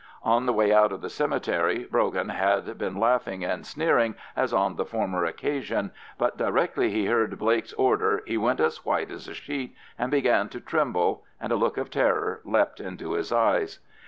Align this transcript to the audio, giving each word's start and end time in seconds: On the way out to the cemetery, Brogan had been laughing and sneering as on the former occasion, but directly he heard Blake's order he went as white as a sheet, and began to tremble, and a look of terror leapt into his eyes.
On 0.23 0.47
the 0.47 0.51
way 0.51 0.73
out 0.73 0.87
to 0.89 0.97
the 0.97 1.11
cemetery, 1.11 1.83
Brogan 1.83 2.29
had 2.29 2.75
been 2.79 2.99
laughing 2.99 3.45
and 3.45 3.63
sneering 3.63 4.15
as 4.35 4.51
on 4.51 4.75
the 4.75 4.83
former 4.83 5.25
occasion, 5.25 5.91
but 6.17 6.37
directly 6.39 6.89
he 6.89 7.05
heard 7.05 7.37
Blake's 7.37 7.73
order 7.73 8.23
he 8.25 8.35
went 8.35 8.59
as 8.59 8.83
white 8.83 9.11
as 9.11 9.27
a 9.27 9.35
sheet, 9.35 9.75
and 9.99 10.09
began 10.09 10.49
to 10.49 10.59
tremble, 10.59 11.23
and 11.39 11.51
a 11.51 11.55
look 11.55 11.77
of 11.77 11.91
terror 11.91 12.41
leapt 12.43 12.79
into 12.79 13.11
his 13.11 13.31
eyes. 13.31 13.77